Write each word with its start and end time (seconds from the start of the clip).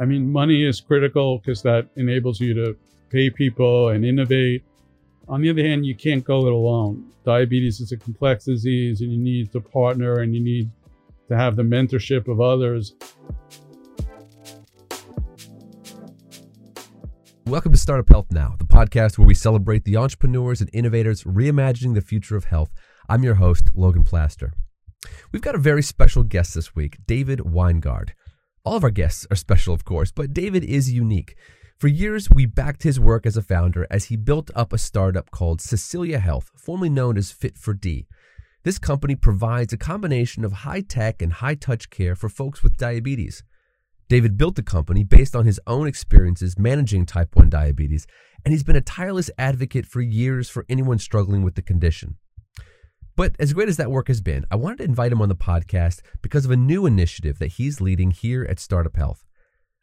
I 0.00 0.04
mean, 0.04 0.30
money 0.30 0.64
is 0.64 0.80
critical 0.80 1.38
because 1.38 1.60
that 1.62 1.88
enables 1.96 2.40
you 2.40 2.54
to 2.54 2.76
pay 3.10 3.30
people 3.30 3.88
and 3.88 4.04
innovate. 4.04 4.62
On 5.28 5.40
the 5.40 5.50
other 5.50 5.64
hand, 5.64 5.84
you 5.84 5.96
can't 5.96 6.22
go 6.22 6.46
it 6.46 6.52
alone. 6.52 7.10
Diabetes 7.24 7.80
is 7.80 7.90
a 7.90 7.96
complex 7.96 8.44
disease 8.44 9.00
and 9.00 9.10
you 9.10 9.18
need 9.18 9.50
to 9.50 9.60
partner 9.60 10.20
and 10.20 10.36
you 10.36 10.40
need 10.40 10.70
to 11.26 11.36
have 11.36 11.56
the 11.56 11.64
mentorship 11.64 12.28
of 12.28 12.40
others. 12.40 12.94
Welcome 17.44 17.72
to 17.72 17.78
Startup 17.78 18.08
Health 18.08 18.26
Now, 18.30 18.54
the 18.56 18.66
podcast 18.66 19.18
where 19.18 19.26
we 19.26 19.34
celebrate 19.34 19.82
the 19.82 19.96
entrepreneurs 19.96 20.60
and 20.60 20.70
innovators 20.72 21.24
reimagining 21.24 21.94
the 21.94 22.02
future 22.02 22.36
of 22.36 22.44
health. 22.44 22.70
I'm 23.08 23.24
your 23.24 23.34
host, 23.34 23.70
Logan 23.74 24.04
Plaster. 24.04 24.52
We've 25.32 25.42
got 25.42 25.56
a 25.56 25.58
very 25.58 25.82
special 25.82 26.22
guest 26.22 26.54
this 26.54 26.76
week, 26.76 26.98
David 27.08 27.40
Weingard. 27.40 28.10
All 28.68 28.76
of 28.76 28.84
our 28.84 28.90
guests 28.90 29.26
are 29.30 29.34
special, 29.34 29.72
of 29.72 29.86
course, 29.86 30.12
but 30.12 30.34
David 30.34 30.62
is 30.62 30.92
unique. 30.92 31.38
For 31.78 31.88
years, 31.88 32.28
we 32.28 32.44
backed 32.44 32.82
his 32.82 33.00
work 33.00 33.24
as 33.24 33.34
a 33.34 33.40
founder 33.40 33.86
as 33.90 34.04
he 34.04 34.16
built 34.16 34.50
up 34.54 34.74
a 34.74 34.76
startup 34.76 35.30
called 35.30 35.62
Cecilia 35.62 36.18
Health, 36.18 36.50
formerly 36.54 36.90
known 36.90 37.16
as 37.16 37.32
Fit 37.32 37.56
for 37.56 37.72
D. 37.72 38.06
This 38.64 38.78
company 38.78 39.14
provides 39.14 39.72
a 39.72 39.78
combination 39.78 40.44
of 40.44 40.52
high 40.52 40.82
tech 40.82 41.22
and 41.22 41.32
high 41.32 41.54
touch 41.54 41.88
care 41.88 42.14
for 42.14 42.28
folks 42.28 42.62
with 42.62 42.76
diabetes. 42.76 43.42
David 44.10 44.36
built 44.36 44.56
the 44.56 44.62
company 44.62 45.02
based 45.02 45.34
on 45.34 45.46
his 45.46 45.58
own 45.66 45.86
experiences 45.86 46.58
managing 46.58 47.06
type 47.06 47.34
1 47.36 47.48
diabetes, 47.48 48.06
and 48.44 48.52
he's 48.52 48.64
been 48.64 48.76
a 48.76 48.82
tireless 48.82 49.30
advocate 49.38 49.86
for 49.86 50.02
years 50.02 50.50
for 50.50 50.66
anyone 50.68 50.98
struggling 50.98 51.42
with 51.42 51.54
the 51.54 51.62
condition. 51.62 52.18
But 53.18 53.34
as 53.40 53.52
great 53.52 53.68
as 53.68 53.76
that 53.78 53.90
work 53.90 54.06
has 54.06 54.20
been, 54.20 54.46
I 54.48 54.54
wanted 54.54 54.78
to 54.78 54.84
invite 54.84 55.10
him 55.10 55.20
on 55.20 55.28
the 55.28 55.34
podcast 55.34 56.02
because 56.22 56.44
of 56.44 56.52
a 56.52 56.56
new 56.56 56.86
initiative 56.86 57.40
that 57.40 57.54
he's 57.54 57.80
leading 57.80 58.12
here 58.12 58.44
at 58.44 58.60
Startup 58.60 58.96
Health. 58.96 59.26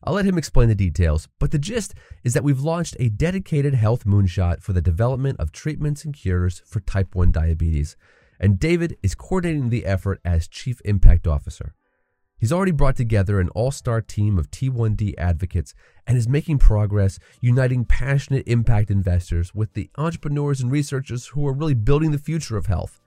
I'll 0.01 0.13
let 0.13 0.23
him 0.23 0.37
explain 0.37 0.69
the 0.69 0.73
details, 0.73 1.27
but 1.37 1.51
the 1.51 1.59
gist 1.59 1.95
is 2.23 2.33
that 2.33 2.45
we've 2.45 2.61
launched 2.61 2.95
a 2.97 3.09
dedicated 3.09 3.73
health 3.73 4.05
moonshot 4.05 4.61
for 4.61 4.71
the 4.71 4.81
development 4.81 5.37
of 5.37 5.51
treatments 5.51 6.05
and 6.05 6.13
cures 6.13 6.61
for 6.65 6.79
type 6.79 7.13
1 7.13 7.33
diabetes, 7.33 7.97
and 8.39 8.57
David 8.57 8.95
is 9.03 9.15
coordinating 9.15 9.69
the 9.69 9.85
effort 9.85 10.21
as 10.23 10.47
Chief 10.47 10.79
Impact 10.85 11.27
Officer. 11.27 11.75
He's 12.37 12.53
already 12.53 12.71
brought 12.71 12.95
together 12.95 13.41
an 13.41 13.49
all 13.49 13.71
star 13.71 13.99
team 13.99 14.39
of 14.39 14.49
T1D 14.49 15.13
advocates 15.17 15.73
and 16.07 16.17
is 16.17 16.29
making 16.29 16.59
progress 16.59 17.19
uniting 17.41 17.83
passionate 17.83 18.47
impact 18.47 18.89
investors 18.89 19.53
with 19.53 19.73
the 19.73 19.89
entrepreneurs 19.97 20.61
and 20.61 20.71
researchers 20.71 21.27
who 21.27 21.45
are 21.45 21.53
really 21.53 21.73
building 21.73 22.11
the 22.11 22.17
future 22.17 22.55
of 22.55 22.67
health. 22.67 23.01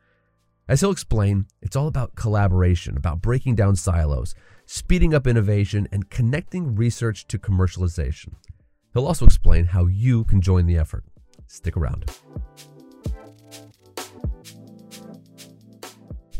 As 0.68 0.80
he'll 0.82 0.90
explain, 0.90 1.46
it's 1.62 1.76
all 1.76 1.86
about 1.86 2.14
collaboration, 2.14 2.98
about 2.98 3.22
breaking 3.22 3.54
down 3.54 3.74
silos, 3.74 4.34
speeding 4.66 5.14
up 5.14 5.26
innovation, 5.26 5.88
and 5.90 6.10
connecting 6.10 6.74
research 6.74 7.26
to 7.28 7.38
commercialization. 7.38 8.34
He'll 8.92 9.06
also 9.06 9.24
explain 9.24 9.66
how 9.66 9.86
you 9.86 10.24
can 10.24 10.42
join 10.42 10.66
the 10.66 10.76
effort. 10.76 11.04
Stick 11.46 11.74
around. 11.74 12.10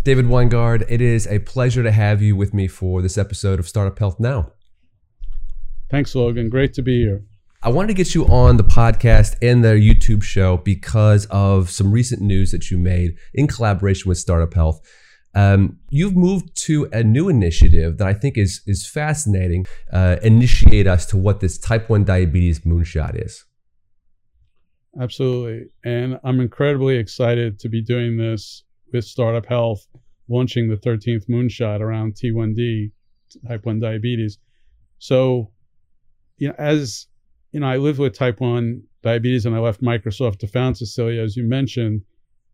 David 0.03 0.27
Weingard, 0.27 0.85
it 0.91 1.01
is 1.01 1.27
a 1.27 1.39
pleasure 1.39 1.83
to 1.83 1.91
have 1.91 2.21
you 2.21 2.37
with 2.37 2.53
me 2.53 2.69
for 2.69 3.01
this 3.01 3.17
episode 3.17 3.59
of 3.59 3.67
Startup 3.67 3.99
Health 3.99 4.21
Now. 4.21 4.53
Thanks, 5.91 6.15
Logan. 6.15 6.51
Great 6.51 6.75
to 6.75 6.83
be 6.83 7.01
here. 7.01 7.23
I 7.61 7.71
wanted 7.71 7.89
to 7.89 7.95
get 7.95 8.15
you 8.15 8.25
on 8.29 8.57
the 8.57 8.63
podcast 8.63 9.35
and 9.43 9.65
the 9.65 9.71
YouTube 9.71 10.23
show 10.23 10.59
because 10.59 11.27
of 11.27 11.71
some 11.71 11.91
recent 11.91 12.23
news 12.23 12.53
that 12.53 12.71
you 12.71 12.79
made 12.79 13.17
in 13.35 13.49
collaboration 13.49 14.09
with 14.09 14.17
Startup 14.17 14.53
Health. 14.55 14.81
Um, 15.35 15.79
you've 15.91 16.15
moved 16.15 16.57
to 16.67 16.89
a 16.93 17.03
new 17.03 17.29
initiative 17.29 17.99
that 17.99 18.07
I 18.07 18.15
think 18.15 18.39
is 18.39 18.63
is 18.69 18.89
fascinating. 18.89 19.67
Uh, 19.93 20.19
initiate 20.23 20.87
us 20.87 21.05
to 21.07 21.17
what 21.17 21.41
this 21.41 21.59
type 21.59 21.91
one 21.91 22.05
diabetes 22.05 22.61
moonshot 22.61 23.21
is. 23.25 23.45
Absolutely, 25.01 25.67
and 25.85 26.21
I'm 26.23 26.41
incredibly 26.41 26.97
excited 26.97 27.59
to 27.59 27.69
be 27.69 27.83
doing 27.83 28.17
this 28.17 28.63
with 28.93 29.05
Startup 29.05 29.45
Health, 29.45 29.85
launching 30.29 30.69
the 30.69 30.77
13th 30.77 31.29
moonshot 31.29 31.81
around 31.81 32.15
T1D, 32.15 32.93
type 33.49 33.67
one 33.67 33.81
diabetes. 33.81 34.39
So, 35.01 35.51
you 36.37 36.49
know, 36.49 36.55
as 36.57 37.09
you 37.53 37.61
know, 37.61 37.67
I 37.67 37.77
lived 37.77 37.99
with 37.99 38.15
type 38.15 38.41
1 38.41 38.83
diabetes 39.03 39.47
and 39.47 39.55
I 39.55 39.59
left 39.59 39.83
Microsoft 39.83 40.39
to 40.41 40.47
found 40.47 40.77
Cecilia, 40.77 41.23
as 41.23 41.37
you 41.37 41.45
mentioned, 41.45 42.03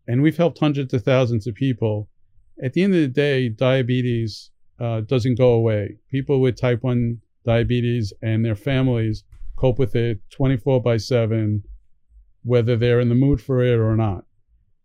and 0.07 0.21
we've 0.21 0.37
helped 0.37 0.59
hundreds 0.59 0.93
of 0.93 1.03
thousands 1.03 1.47
of 1.47 1.55
people. 1.55 2.09
At 2.63 2.73
the 2.73 2.83
end 2.83 2.95
of 2.95 3.01
the 3.01 3.07
day, 3.07 3.49
diabetes 3.49 4.51
uh, 4.79 5.01
doesn't 5.01 5.37
go 5.37 5.53
away. 5.53 5.97
People 6.09 6.39
with 6.39 6.59
type 6.59 6.83
1 6.83 7.19
diabetes 7.43 8.13
and 8.21 8.43
their 8.43 8.55
families 8.55 9.23
cope 9.57 9.79
with 9.79 9.95
it 9.95 10.19
24 10.31 10.81
by 10.81 10.97
7, 10.97 11.63
whether 12.43 12.75
they're 12.77 12.99
in 12.99 13.09
the 13.09 13.15
mood 13.15 13.41
for 13.41 13.61
it 13.63 13.77
or 13.77 13.95
not. 13.95 14.25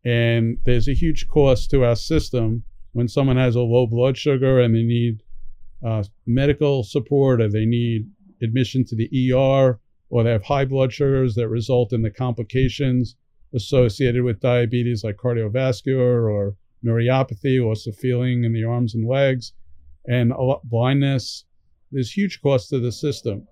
And 0.05 0.59
there's 0.65 0.89
a 0.89 0.95
huge 0.95 1.29
cost 1.29 1.71
to 1.71 1.85
our 1.85 1.97
system 1.97 2.65
when 2.93 3.07
someone 3.07 3.37
has 3.37 3.55
a 3.55 3.61
low 3.61 3.87
blood 3.87 4.17
sugar 4.17 4.61
and 4.61 4.75
they 4.75 4.83
need 4.83 5.23
uh, 5.85 6.03
medical 6.27 6.83
support 6.83 7.41
or 7.41 7.49
they 7.49 7.67
need 7.67 8.09
admission 8.43 8.85
to 8.87 8.97
the 8.97 9.33
ER 9.33 9.79
or 10.11 10.23
they 10.23 10.31
have 10.31 10.45
high 10.45 10.65
blood 10.65 10.93
sugars 10.93 11.35
that 11.37 11.49
result 11.49 11.93
in 11.93 12.03
the 12.03 12.11
complications 12.11 13.17
associated 13.55 14.23
with 14.23 14.41
diabetes, 14.41 15.03
like 15.03 15.17
cardiovascular 15.17 16.31
or 16.31 16.57
neuropathy, 16.85 17.65
or 17.65 17.75
some 17.75 17.93
feeling 17.93 18.45
in 18.45 18.53
the 18.53 18.65
arms 18.65 18.95
and 18.95 19.07
legs, 19.07 19.53
and 20.07 20.33
blindness. 20.65 21.45
There's 21.93 22.13
huge 22.13 22.41
cost 22.43 22.69
to 22.71 22.79
the 22.79 22.93
system. 22.93 23.47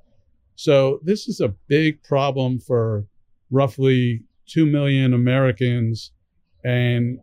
So 0.57 1.01
this 1.05 1.29
is 1.29 1.41
a 1.41 1.55
big 1.69 2.03
problem 2.03 2.59
for 2.59 3.07
roughly 3.51 4.25
2 4.49 4.67
million 4.67 5.15
Americans 5.15 6.13
and 6.65 7.19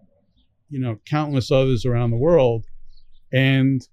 you 0.70 0.80
know 0.80 0.98
countless 1.06 1.52
others 1.52 1.86
around 1.86 2.12
the 2.12 2.18
world 2.18 2.66
and 3.32 3.88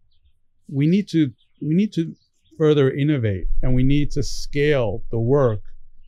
we 0.69 0.87
need 0.87 1.09
to 1.09 1.33
we 1.61 1.75
need 1.75 1.93
to 1.93 2.15
further 2.59 2.91
innovate 2.91 3.47
and 3.63 3.75
we 3.75 3.83
need 3.83 4.11
to 4.13 4.23
scale 4.23 5.05
the 5.11 5.19
work 5.19 5.61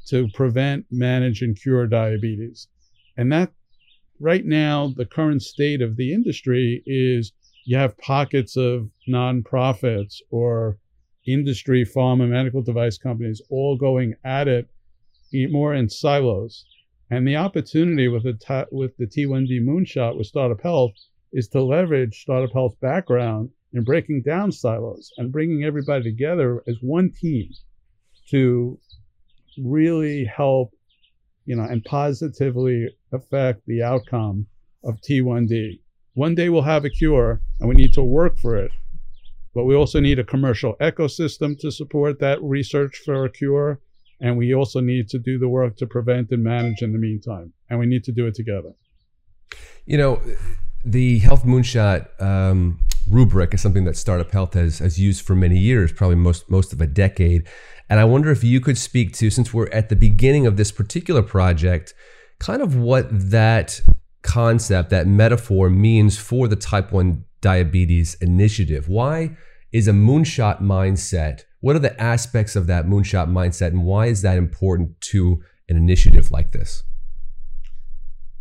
to 0.07 0.29
prevent, 0.35 0.87
manage, 0.91 1.43
and 1.43 1.59
cure 1.61 1.87
diabetes. 1.87 2.69
And 3.17 3.33
that 3.33 3.53
right 4.21 4.45
now, 4.45 4.93
the 4.97 5.07
current 5.07 5.43
state 5.43 5.81
of 5.81 5.97
the 5.97 6.13
industry 6.13 6.83
is 6.87 7.33
you 7.65 7.77
have 7.77 7.97
pockets 7.99 8.57
of 8.57 8.91
nonprofits 9.09 10.21
or 10.31 10.79
industry, 11.27 11.85
pharma, 11.85 12.29
medical 12.29 12.63
device 12.63 12.99
companies 12.99 13.41
all 13.49 13.77
going 13.77 14.15
at 14.25 14.49
it 14.49 14.69
more 15.51 15.75
in 15.75 15.89
silos. 15.89 16.67
And 17.11 17.27
the 17.27 17.37
opportunity 17.37 18.09
with 18.09 18.25
the, 18.25 18.69
with 18.71 18.97
the 18.97 19.07
T1D 19.07 19.63
moonshot 19.63 20.17
with 20.17 20.27
Startup 20.27 20.61
Health 20.61 20.93
is 21.33 21.49
to 21.49 21.63
leverage 21.63 22.21
Startup 22.21 22.53
Health's 22.53 22.77
background 22.77 23.51
and 23.75 23.85
breaking 23.85 24.23
down 24.23 24.53
silos 24.53 25.13
and 25.19 25.33
bringing 25.33 25.65
everybody 25.65 26.05
together 26.05 26.63
as 26.67 26.77
one 26.81 27.11
team 27.11 27.51
to 28.31 28.79
really 29.59 30.25
help, 30.25 30.73
you 31.45 31.57
know, 31.57 31.65
and 31.65 31.85
positively 31.85 32.89
affect 33.13 33.61
the 33.67 33.83
outcome 33.83 34.47
of 34.85 35.01
T1D. 35.01 35.81
One 36.15 36.35
day 36.35 36.49
we'll 36.49 36.63
have 36.63 36.85
a 36.85 36.91
cure 36.91 37.43
and 37.59 37.69
we 37.69 37.75
need 37.75 37.93
to 37.95 38.03
work 38.03 38.39
for 38.39 38.57
it. 38.57 38.71
But 39.55 39.65
we 39.65 39.75
also 39.75 40.01
need 40.01 40.19
a 40.19 40.25
commercial 40.25 40.75
ecosystem 40.81 41.59
to 41.61 41.71
support 41.71 42.19
that 42.21 42.43
research 42.43 43.01
for 43.05 43.25
a 43.25 43.31
cure. 43.31 43.81
And 44.21 44.37
we 44.37 44.55
also 44.55 44.81
need 44.81 45.09
to 45.11 45.19
do 45.19 45.39
the 45.39 45.49
work 45.49 45.77
to 45.79 45.87
prevent 45.87 46.31
and 46.31 46.43
manage 46.43 46.83
in 46.83 46.93
the 46.93 46.99
meantime. 46.99 47.53
And 47.69 47.79
we 47.79 47.87
need 47.87 48.05
to 48.05 48.13
do 48.13 48.27
it 48.27 48.35
together. 48.35 48.73
You 49.87 49.99
know, 49.99 50.23
the 50.85 51.19
Health 51.21 51.45
Moonshot 51.45 52.21
um, 52.21 52.81
rubric 53.09 53.55
is 53.55 53.61
something 53.61 53.85
that 53.85 53.97
Startup 53.97 54.31
Health 54.31 54.55
has, 54.55 54.79
has 54.79 54.99
used 54.99 55.25
for 55.25 55.35
many 55.35 55.59
years, 55.59 55.93
probably 55.93 56.17
most, 56.17 56.51
most 56.51 56.73
of 56.73 56.81
a 56.81 56.87
decade. 56.87 57.47
And 57.89 58.01
I 58.01 58.05
wonder 58.05 58.31
if 58.31 58.43
you 58.43 58.61
could 58.61 58.79
speak 58.79 59.13
to, 59.15 59.31
since 59.31 59.53
we're 59.53 59.69
at 59.69 59.89
the 59.89 59.97
beginning 59.97 60.47
of 60.47 60.57
this 60.57 60.73
particular 60.73 61.23
project, 61.23 61.95
kind 62.39 62.63
of 62.63 62.77
what 62.77 63.09
that 63.11 63.81
concept, 64.23 64.91
that 64.91 65.07
metaphor 65.07 65.69
means 65.71 66.19
for 66.19 66.49
the 66.49 66.57
type 66.57 66.93
1 66.93 67.25
diabetes 67.41 68.15
initiative. 68.21 68.89
Why 68.89 69.37
is 69.71 69.89
a 69.89 69.93
moonshot 69.93 70.61
mindset? 70.61 71.43
What 71.61 71.77
are 71.77 71.81
the 71.81 72.01
aspects 72.01 72.57
of 72.57 72.67
that 72.69 72.87
moonshot 72.87 73.29
mindset, 73.29 73.69
and 73.69 73.85
why 73.85 74.07
is 74.07 74.23
that 74.23 74.39
important 74.39 75.01
to 75.13 75.43
an 75.69 75.77
initiative 75.77 76.31
like 76.31 76.53
this? 76.53 76.85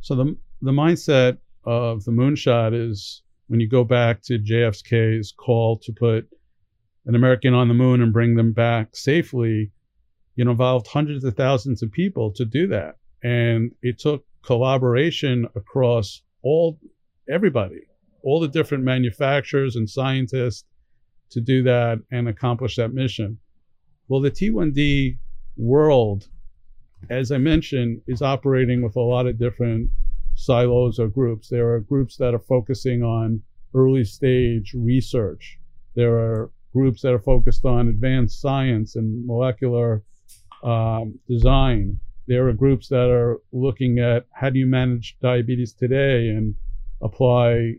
So, 0.01 0.15
the, 0.15 0.37
the 0.61 0.71
mindset 0.71 1.37
of 1.63 2.03
the 2.05 2.11
moonshot 2.11 2.73
is 2.73 3.22
when 3.47 3.59
you 3.59 3.67
go 3.67 3.83
back 3.83 4.21
to 4.23 4.39
JFK's 4.39 5.31
call 5.31 5.77
to 5.79 5.91
put 5.91 6.27
an 7.05 7.15
American 7.15 7.53
on 7.53 7.67
the 7.67 7.73
moon 7.73 8.01
and 8.01 8.13
bring 8.13 8.35
them 8.35 8.53
back 8.53 8.95
safely, 8.95 9.71
you 10.35 10.45
know, 10.45 10.51
involved 10.51 10.87
hundreds 10.87 11.23
of 11.23 11.35
thousands 11.35 11.83
of 11.83 11.91
people 11.91 12.31
to 12.31 12.45
do 12.45 12.67
that. 12.67 12.95
And 13.23 13.71
it 13.81 13.99
took 13.99 14.25
collaboration 14.43 15.47
across 15.55 16.21
all 16.41 16.79
everybody, 17.29 17.81
all 18.23 18.39
the 18.39 18.47
different 18.47 18.83
manufacturers 18.83 19.75
and 19.75 19.89
scientists 19.89 20.65
to 21.31 21.41
do 21.41 21.63
that 21.63 21.99
and 22.11 22.27
accomplish 22.27 22.75
that 22.75 22.93
mission. 22.93 23.37
Well, 24.07 24.21
the 24.21 24.31
T1D 24.31 25.17
world, 25.57 26.27
as 27.09 27.31
I 27.31 27.37
mentioned, 27.37 28.01
is 28.07 28.21
operating 28.21 28.81
with 28.81 28.95
a 28.95 29.01
lot 29.01 29.27
of 29.27 29.37
different 29.37 29.89
silos 30.35 30.99
or 30.99 31.07
groups. 31.07 31.49
There 31.49 31.73
are 31.73 31.79
groups 31.79 32.17
that 32.17 32.33
are 32.33 32.39
focusing 32.39 33.03
on 33.03 33.41
early 33.73 34.03
stage 34.03 34.73
research. 34.73 35.59
There 35.95 36.15
are 36.17 36.51
groups 36.73 37.01
that 37.01 37.13
are 37.13 37.19
focused 37.19 37.65
on 37.65 37.87
advanced 37.87 38.41
science 38.41 38.95
and 38.95 39.25
molecular 39.25 40.03
um, 40.63 41.19
design. 41.27 41.99
There 42.27 42.47
are 42.47 42.53
groups 42.53 42.87
that 42.89 43.09
are 43.09 43.41
looking 43.51 43.99
at 43.99 44.25
how 44.31 44.49
do 44.49 44.59
you 44.59 44.65
manage 44.65 45.17
diabetes 45.21 45.73
today 45.73 46.29
and 46.29 46.55
apply, 47.01 47.75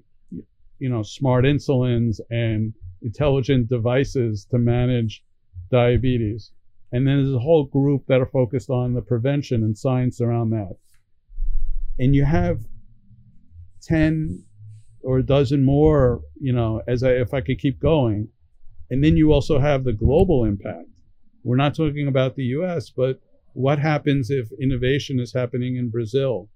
you 0.79 0.89
know, 0.89 1.03
smart 1.03 1.45
insulins 1.45 2.21
and 2.31 2.75
intelligent 3.03 3.69
devices 3.69 4.47
to 4.51 4.59
manage 4.59 5.25
diabetes. 5.71 6.53
And 6.93 7.07
then 7.07 7.17
there's 7.17 7.35
a 7.35 7.39
whole 7.39 7.65
group 7.65 8.07
that 8.07 8.21
are 8.21 8.27
focused 8.27 8.71
on 8.71 8.95
the 8.95 9.03
prevention 9.03 9.65
and 9.65 9.77
science 9.77 10.21
around 10.21 10.51
that. 10.51 10.77
And 11.99 12.15
you 12.15 12.25
have 12.25 12.61
10 13.83 14.45
or 15.03 15.19
a 15.19 15.23
dozen 15.23 15.65
more, 15.65 16.23
you 16.41 16.53
know, 16.53 16.83
as 16.89 17.03
I, 17.03 17.13
if 17.13 17.35
I 17.35 17.41
could 17.41 17.59
keep 17.59 17.79
going. 17.79 18.29
And 18.91 19.05
then 19.05 19.17
you 19.17 19.33
also 19.33 19.59
have 19.59 19.85
the 19.85 19.93
global 19.93 20.45
impact. 20.45 20.89
We're 21.43 21.57
not 21.57 21.75
talking 21.75 22.09
about 22.09 22.37
the 22.37 22.45
US, 22.45 22.91
but 22.91 23.21
what 23.53 23.79
happens 23.79 24.31
if 24.31 24.51
innovation 24.61 25.21
is 25.21 25.33
happening 25.33 25.77
in 25.77 25.91
Brazil? 25.91 26.49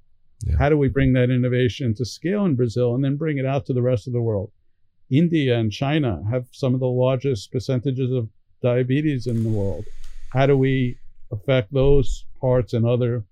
Yeah. 0.44 0.56
How 0.58 0.68
do 0.68 0.78
we 0.78 0.88
bring 0.88 1.12
that 1.12 1.30
innovation 1.30 1.94
to 1.94 2.04
scale 2.04 2.44
in 2.44 2.54
Brazil 2.54 2.94
and 2.94 3.04
then 3.04 3.16
bring 3.16 3.38
it 3.38 3.46
out 3.46 3.66
to 3.66 3.72
the 3.72 3.82
rest 3.82 4.06
of 4.06 4.12
the 4.12 4.22
world? 4.22 4.50
India 5.10 5.58
and 5.58 5.72
China 5.72 6.22
have 6.30 6.46
some 6.52 6.74
of 6.74 6.80
the 6.80 6.86
largest 6.86 7.50
percentages 7.50 8.12
of 8.12 8.28
diabetes 8.62 9.26
in 9.26 9.42
the 9.42 9.48
world. 9.48 9.84
How 10.30 10.46
do 10.46 10.56
we 10.56 10.98
affect 11.32 11.72
those 11.72 12.24
parts 12.40 12.72
and 12.72 12.86
other 12.86 13.24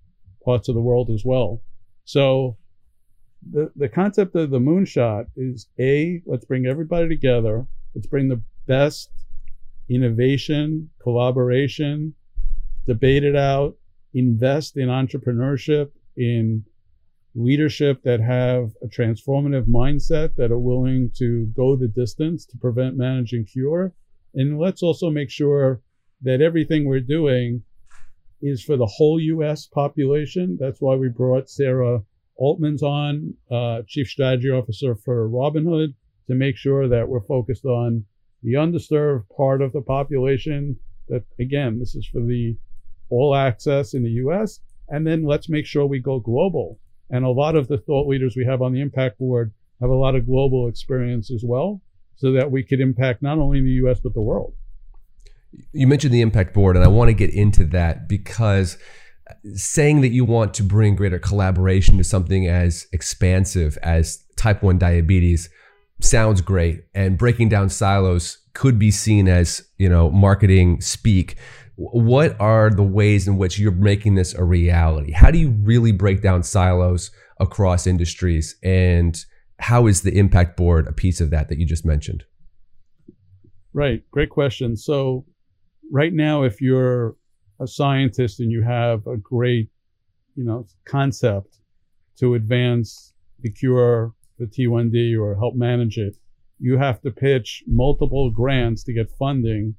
parts 0.45 0.69
of 0.69 0.75
the 0.75 0.81
world 0.81 1.11
as 1.11 1.25
well? 1.25 1.63
So 2.07 2.57
the, 3.51 3.71
the 3.77 3.89
concept 3.89 4.35
of 4.37 4.51
the 4.51 4.61
moonshot 4.61 5.27
is 5.37 5.69
A, 5.79 6.23
let's 6.25 6.45
bring 6.45 6.67
everybody 6.67 7.09
together. 7.09 7.67
Let's 7.95 8.07
bring 8.07 8.29
the 8.29 8.43
best 8.67 9.11
innovation, 9.91 10.89
collaboration, 11.03 12.15
debate 12.87 13.25
it 13.25 13.37
out, 13.37 13.77
invest 14.15 14.77
in 14.77 14.89
entrepreneurship, 14.89 15.91
in 16.17 16.65
leadership 17.35 18.03
that 18.05 18.21
have 18.21 18.71
a 18.83 18.87
transformative 18.87 19.67
mindset 19.67 20.35
that 20.37 20.53
are 20.53 20.59
willing 20.59 21.11
to 21.19 21.47
go 21.57 21.77
the 21.77 21.89
distance 21.89 22.47
to 22.47 22.57
prevent, 22.57 22.97
manage, 22.97 23.33
and 23.33 23.49
cure. 23.49 23.93
And 24.35 24.59
let's 24.59 24.83
also 24.83 25.11
make 25.11 25.31
sure 25.31 25.83
that 26.23 26.41
everything 26.41 26.85
we're 26.85 27.01
doing 27.01 27.63
is 28.47 28.63
for 28.63 28.77
the 28.77 28.87
whole 28.87 29.21
U.S. 29.21 29.67
population. 29.67 30.57
That's 30.61 30.81
why 30.81 30.95
we 30.95 31.09
brought 31.09 31.51
Sarah 31.51 32.03
Altman's 32.37 32.83
on, 32.83 33.35
uh, 33.51 33.83
Chief 33.87 34.09
Strategy 34.09 34.51
Officer 34.51 34.95
for 34.95 35.29
Robinhood, 35.29 35.95
to 36.29 36.35
make 36.35 36.57
sure 36.57 36.89
that 36.89 37.09
we're 37.09 37.21
focused 37.21 37.65
on 37.65 38.05
the 38.43 38.55
underserved 38.55 39.25
part 39.37 39.63
of 39.63 39.73
the 39.73 39.81
population. 39.81 40.77
That 41.09 41.25
again, 41.39 41.79
this 41.79 41.95
is 41.95 42.07
for 42.07 42.21
the 42.21 42.57
all 43.09 43.35
access 43.35 43.95
in 43.95 44.03
the 44.03 44.11
U.S. 44.11 44.61
And 44.89 45.07
then 45.07 45.25
let's 45.25 45.49
make 45.49 45.67
sure 45.67 45.87
we 45.87 46.01
go 46.01 46.21
global. 46.21 46.79
And 47.11 47.25
a 47.25 47.31
lot 47.31 47.57
of 47.57 47.69
the 47.69 47.79
thought 47.79 48.09
leaders 48.09 48.35
we 48.37 48.45
have 48.45 48.63
on 48.63 48.73
the 48.73 48.81
impact 48.81 49.19
board 49.19 49.53
have 49.81 49.91
a 49.91 49.95
lot 49.95 50.15
of 50.15 50.27
global 50.27 50.69
experience 50.69 51.31
as 51.31 51.43
well, 51.45 51.81
so 52.17 52.33
that 52.33 52.51
we 52.51 52.65
could 52.65 52.81
impact 52.81 53.23
not 53.23 53.39
only 53.39 53.61
the 53.61 53.79
U.S. 53.83 54.01
but 54.01 54.15
the 54.15 54.23
world. 54.23 54.55
You 55.73 55.87
mentioned 55.87 56.13
the 56.13 56.21
impact 56.21 56.55
board, 56.55 56.77
and 56.77 56.85
I 56.85 56.89
want 56.89 57.09
to 57.09 57.15
get 57.15 57.31
into 57.31 57.65
that 57.67 58.09
because 58.09 58.79
saying 59.55 60.01
that 60.03 60.11
you 60.11 60.25
want 60.25 60.55
to 60.55 60.63
bring 60.63 60.97
greater 60.97 61.19
collaboration 61.19 61.99
to 61.99 62.05
something 62.05 62.47
as 62.47 62.87
expansive 62.93 63.77
as 63.83 64.23
type 64.37 64.63
1 64.63 64.79
diabetes 64.79 65.49
sounds 66.01 66.41
great 66.41 66.85
and 66.95 67.19
breaking 67.19 67.49
down 67.49 67.69
silos 67.69 68.39
could 68.55 68.79
be 68.79 68.91
seen 68.91 69.29
as 69.29 69.67
you 69.79 69.89
know 69.89 70.11
marketing 70.11 70.81
speak. 70.81 71.37
What 71.77 72.39
are 72.41 72.71
the 72.71 72.83
ways 72.83 73.29
in 73.29 73.37
which 73.37 73.59
you're 73.59 73.73
making 73.73 74.15
this 74.15 74.33
a 74.35 74.45
reality? 74.45 75.13
How 75.13 75.31
do 75.31 75.39
you 75.39 75.51
really 75.51 75.93
break 75.93 76.23
down 76.23 76.43
silos 76.43 77.11
across 77.39 77.87
industries 77.87 78.57
and 78.63 79.23
how 79.59 79.87
is 79.87 80.03
the 80.03 80.17
impact 80.17 80.57
board 80.57 80.87
a 80.87 80.93
piece 80.93 81.21
of 81.21 81.31
that 81.31 81.49
that 81.49 81.59
you 81.59 81.67
just 81.67 81.85
mentioned? 81.85 82.25
Right 83.73 84.03
great 84.11 84.31
question. 84.31 84.77
So 84.77 85.27
right 85.91 86.13
now 86.13 86.43
if 86.43 86.61
you're 86.61 87.17
a 87.61 87.67
scientist 87.67 88.41
and 88.41 88.51
you 88.51 88.63
have 88.63 89.07
a 89.07 89.17
great, 89.17 89.69
you 90.35 90.45
know, 90.45 90.67
concept 90.85 91.59
to 92.19 92.35
advance 92.35 93.13
the 93.41 93.51
cure 93.51 94.15
for 94.37 94.47
T1D 94.47 95.19
or 95.19 95.35
help 95.37 95.55
manage 95.55 95.99
it, 95.99 96.17
you 96.59 96.77
have 96.79 97.01
to 97.03 97.11
pitch 97.11 97.63
multiple 97.67 98.31
grants 98.31 98.83
to 98.85 98.93
get 98.93 99.11
funding 99.19 99.75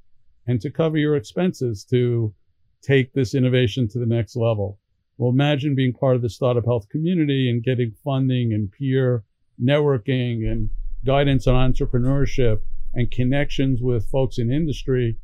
and 0.47 0.61
to 0.61 0.69
cover 0.69 0.97
your 0.97 1.15
expenses 1.15 1.83
to 1.85 2.33
take 2.81 3.13
this 3.13 3.35
innovation 3.35 3.87
to 3.89 3.99
the 3.99 4.05
next 4.05 4.35
level. 4.35 4.79
Well, 5.17 5.31
imagine 5.31 5.75
being 5.75 5.93
part 5.93 6.15
of 6.15 6.21
the 6.21 6.29
startup 6.29 6.65
health 6.65 6.87
community 6.89 7.49
and 7.49 7.63
getting 7.63 7.91
funding 8.03 8.53
and 8.53 8.71
peer 8.71 9.23
networking 9.61 10.49
and 10.49 10.69
guidance 11.05 11.47
on 11.47 11.73
entrepreneurship 11.73 12.59
and 12.93 13.09
connections 13.09 13.81
with 13.81 14.09
folks 14.09 14.37
in 14.37 14.51
industry 14.51 15.17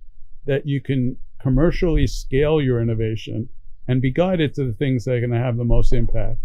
that 0.45 0.68
you 0.68 0.81
can 0.81 1.18
commercially 1.42 2.07
scale 2.07 2.62
your 2.62 2.81
innovation 2.81 3.50
and 3.88 4.01
be 4.01 4.12
guided 4.12 4.54
to 4.54 4.66
the 4.66 4.74
things 4.74 5.06
that 5.06 5.16
are 5.16 5.19
going 5.19 5.31
to 5.31 5.38
have 5.38 5.57
the 5.57 5.63
most 5.63 5.94
impact. 5.94 6.40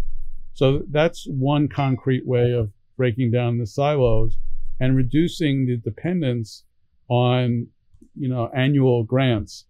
So 0.53 0.83
that's 0.89 1.25
one 1.25 1.67
concrete 1.69 2.27
way 2.27 2.51
of 2.51 2.71
breaking 2.97 3.31
down 3.31 3.57
the 3.57 3.65
silos 3.65 4.37
and 4.79 4.95
reducing 4.95 5.65
the 5.65 5.77
dependence 5.77 6.65
on, 7.07 7.67
you 8.17 8.27
know, 8.27 8.49
annual 8.53 9.03
grants. 9.03 9.65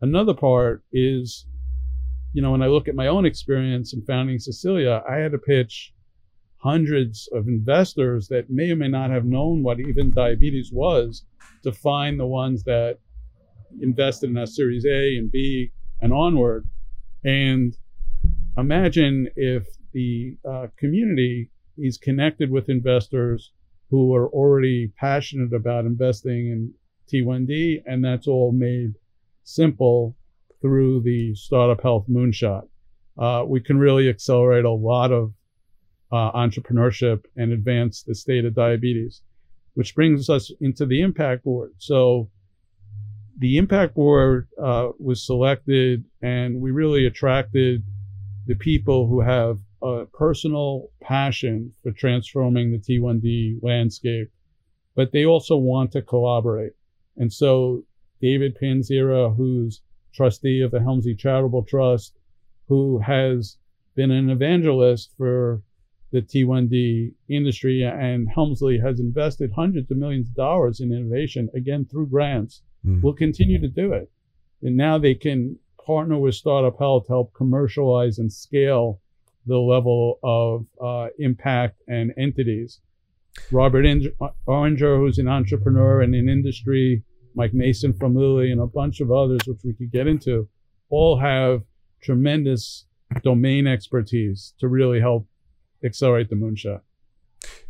Another 0.00 0.34
part 0.34 0.82
is, 0.92 1.46
you 2.32 2.42
know, 2.42 2.50
when 2.50 2.62
I 2.62 2.66
look 2.66 2.88
at 2.88 2.96
my 2.96 3.06
own 3.06 3.24
experience 3.24 3.92
in 3.92 4.02
founding 4.02 4.38
Cecilia, 4.38 5.02
I 5.08 5.16
had 5.16 5.32
to 5.32 5.38
pitch 5.38 5.94
hundreds 6.58 7.28
of 7.32 7.46
investors 7.48 8.28
that 8.28 8.50
may 8.50 8.70
or 8.70 8.76
may 8.76 8.88
not 8.88 9.10
have 9.10 9.24
known 9.24 9.62
what 9.62 9.80
even 9.80 10.10
diabetes 10.10 10.70
was 10.72 11.24
to 11.62 11.72
find 11.72 12.18
the 12.18 12.26
ones 12.26 12.64
that 12.64 12.98
invested 13.80 14.30
in 14.30 14.36
us 14.36 14.56
Series 14.56 14.84
A 14.84 15.16
and 15.16 15.30
B 15.30 15.72
and 16.00 16.12
onward. 16.12 16.66
And 17.24 17.76
imagine 18.56 19.28
if 19.36 19.66
the 19.92 20.36
uh, 20.48 20.66
community 20.76 21.50
is 21.78 21.98
connected 21.98 22.50
with 22.50 22.68
investors 22.68 23.52
who 23.90 24.14
are 24.14 24.28
already 24.28 24.92
passionate 24.98 25.52
about 25.52 25.84
investing 25.84 26.48
in 26.48 26.74
T1D, 27.12 27.82
and 27.86 28.04
that's 28.04 28.26
all 28.26 28.52
made 28.52 28.94
simple 29.44 30.16
through 30.60 31.02
the 31.02 31.34
Startup 31.34 31.82
Health 31.82 32.06
Moonshot. 32.08 32.62
Uh, 33.18 33.44
we 33.46 33.60
can 33.60 33.78
really 33.78 34.08
accelerate 34.08 34.64
a 34.64 34.70
lot 34.70 35.12
of 35.12 35.34
uh, 36.10 36.32
entrepreneurship 36.32 37.24
and 37.36 37.52
advance 37.52 38.02
the 38.02 38.14
state 38.14 38.44
of 38.44 38.54
diabetes, 38.54 39.22
which 39.74 39.94
brings 39.94 40.30
us 40.30 40.50
into 40.60 40.86
the 40.86 41.00
impact 41.00 41.44
board. 41.44 41.72
So 41.78 42.30
the 43.38 43.56
impact 43.58 43.94
board 43.94 44.48
uh, 44.62 44.90
was 44.98 45.24
selected, 45.24 46.04
and 46.20 46.60
we 46.60 46.70
really 46.70 47.06
attracted 47.06 47.82
the 48.46 48.54
people 48.54 49.06
who 49.06 49.20
have 49.20 49.58
a 49.82 50.06
personal 50.12 50.90
passion 51.00 51.72
for 51.82 51.92
transforming 51.92 52.70
the 52.70 52.78
T1D 52.78 53.62
landscape, 53.62 54.30
but 54.94 55.12
they 55.12 55.24
also 55.24 55.56
want 55.56 55.92
to 55.92 56.02
collaborate. 56.02 56.72
And 57.16 57.32
so 57.32 57.84
David 58.20 58.56
Panzirer, 58.60 59.34
who's 59.36 59.82
trustee 60.12 60.60
of 60.60 60.70
the 60.70 60.80
Helmsley 60.80 61.14
Charitable 61.14 61.64
Trust, 61.64 62.18
who 62.68 62.98
has 62.98 63.58
been 63.94 64.10
an 64.10 64.30
evangelist 64.30 65.10
for 65.16 65.62
the 66.12 66.20
T1D 66.20 67.14
industry, 67.28 67.82
and 67.82 68.28
Helmsley 68.28 68.78
has 68.78 69.00
invested 69.00 69.50
hundreds 69.52 69.90
of 69.90 69.96
millions 69.96 70.28
of 70.28 70.34
dollars 70.34 70.80
in 70.80 70.92
innovation, 70.92 71.48
again 71.54 71.86
through 71.86 72.08
grants 72.08 72.62
mm. 72.86 73.02
will 73.02 73.14
continue 73.14 73.60
to 73.60 73.68
do 73.68 73.92
it. 73.92 74.10
And 74.62 74.76
now 74.76 74.98
they 74.98 75.14
can 75.14 75.58
partner 75.84 76.18
with 76.18 76.34
Startup 76.34 76.78
Health 76.78 77.06
to 77.06 77.12
help 77.14 77.34
commercialize 77.34 78.18
and 78.18 78.32
scale 78.32 79.00
the 79.46 79.58
level 79.58 80.20
of 80.22 80.66
uh, 80.80 81.08
impact 81.18 81.82
and 81.88 82.12
entities. 82.16 82.80
Robert 83.50 83.84
Oringer, 84.46 84.98
who's 84.98 85.18
an 85.18 85.28
entrepreneur 85.28 86.02
and 86.02 86.14
in 86.14 86.28
industry, 86.28 87.02
Mike 87.34 87.54
Mason 87.54 87.94
from 87.94 88.14
Lilly, 88.14 88.52
and 88.52 88.60
a 88.60 88.66
bunch 88.66 89.00
of 89.00 89.10
others, 89.10 89.40
which 89.46 89.60
we 89.64 89.72
could 89.72 89.90
get 89.90 90.06
into, 90.06 90.48
all 90.90 91.18
have 91.18 91.62
tremendous 92.02 92.86
domain 93.22 93.66
expertise 93.66 94.54
to 94.58 94.68
really 94.68 95.00
help 95.00 95.26
accelerate 95.84 96.30
the 96.30 96.36
moonshot. 96.36 96.80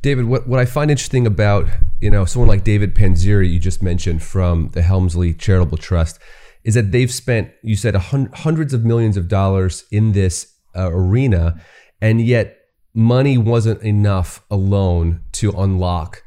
David, 0.03 0.27
what, 0.27 0.49
what 0.49 0.61
I 0.61 0.65
find 0.65 0.91
interesting 0.91 1.27
about 1.27 1.69
you 2.01 2.11
know 2.11 2.25
someone 2.25 2.49
like 2.49 2.65
David 2.65 2.95
Panzirer 2.95 3.49
you 3.49 3.59
just 3.59 3.83
mentioned 3.83 4.23
from 4.23 4.71
the 4.73 4.83
Helmsley 4.83 5.33
Charitable 5.33 5.79
Trust 5.79 6.19
is 6.65 6.75
that 6.75 6.93
they've 6.93 7.13
spent, 7.13 7.51
you 7.63 7.77
said, 7.77 7.95
hundreds 7.97 8.73
of 8.73 8.85
millions 8.85 9.17
of 9.17 9.29
dollars 9.29 9.85
in 9.91 10.13
this 10.13 10.55
uh, 10.77 10.91
arena, 10.93 11.61
and 12.01 12.21
yet 12.21 12.57
money 12.95 13.37
wasn't 13.37 13.83
enough 13.83 14.45
alone 14.51 15.21
to 15.33 15.51
unlock 15.53 16.23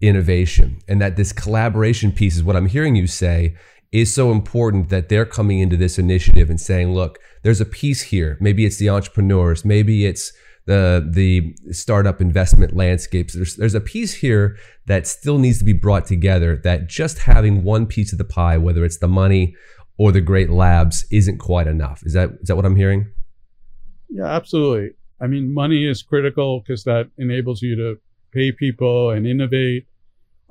innovation. 0.00 0.78
And 0.86 1.00
that 1.00 1.16
this 1.16 1.32
collaboration 1.32 2.12
piece 2.12 2.36
is 2.36 2.44
what 2.44 2.56
I'm 2.56 2.66
hearing 2.66 2.94
you 2.94 3.06
say 3.06 3.56
is 3.90 4.14
so 4.14 4.32
important 4.32 4.88
that 4.90 5.08
they're 5.08 5.24
coming 5.24 5.60
into 5.60 5.76
this 5.76 5.98
initiative 5.98 6.50
and 6.50 6.60
saying, 6.60 6.92
look, 6.92 7.18
there's 7.42 7.60
a 7.60 7.64
piece 7.66 8.02
here. 8.02 8.36
Maybe 8.40 8.64
it's 8.64 8.76
the 8.76 8.90
entrepreneurs, 8.90 9.64
maybe 9.64 10.04
it's 10.04 10.32
the 10.66 11.06
the 11.08 11.54
startup 11.72 12.20
investment 12.20 12.74
landscapes. 12.74 13.34
There's 13.34 13.56
there's 13.56 13.74
a 13.74 13.80
piece 13.80 14.14
here 14.14 14.56
that 14.86 15.06
still 15.06 15.38
needs 15.38 15.58
to 15.58 15.64
be 15.64 15.72
brought 15.72 16.06
together. 16.06 16.56
That 16.56 16.88
just 16.88 17.18
having 17.18 17.64
one 17.64 17.86
piece 17.86 18.12
of 18.12 18.18
the 18.18 18.24
pie, 18.24 18.56
whether 18.56 18.84
it's 18.84 18.98
the 18.98 19.08
money 19.08 19.54
or 19.98 20.10
the 20.10 20.20
great 20.20 20.50
labs, 20.50 21.06
isn't 21.10 21.38
quite 21.38 21.66
enough. 21.66 22.02
Is 22.04 22.14
that 22.14 22.30
is 22.40 22.48
that 22.48 22.56
what 22.56 22.64
I'm 22.64 22.76
hearing? 22.76 23.10
Yeah, 24.08 24.26
absolutely. 24.26 24.90
I 25.20 25.26
mean, 25.26 25.52
money 25.52 25.86
is 25.86 26.02
critical 26.02 26.60
because 26.60 26.84
that 26.84 27.10
enables 27.18 27.62
you 27.62 27.76
to 27.76 27.98
pay 28.32 28.52
people 28.52 29.10
and 29.10 29.26
innovate. 29.26 29.86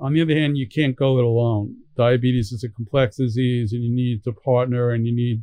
On 0.00 0.12
the 0.12 0.22
other 0.22 0.34
hand, 0.34 0.56
you 0.56 0.68
can't 0.68 0.96
go 0.96 1.18
it 1.18 1.24
alone. 1.24 1.76
Diabetes 1.96 2.50
is 2.52 2.64
a 2.64 2.68
complex 2.68 3.16
disease, 3.16 3.72
and 3.72 3.84
you 3.84 3.92
need 3.92 4.24
to 4.24 4.32
partner 4.32 4.90
and 4.90 5.06
you 5.06 5.14
need 5.14 5.42